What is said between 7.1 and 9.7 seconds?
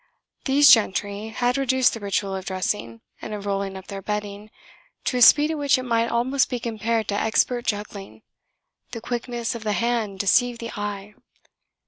expert juggling: the quickness of